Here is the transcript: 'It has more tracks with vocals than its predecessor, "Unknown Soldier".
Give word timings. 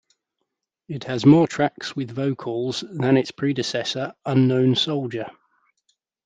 'It 0.87 1.03
has 1.03 1.27
more 1.27 1.47
tracks 1.47 1.95
with 1.95 2.09
vocals 2.09 2.83
than 2.91 3.17
its 3.17 3.29
predecessor, 3.29 4.11
"Unknown 4.25 4.73
Soldier". 4.75 5.27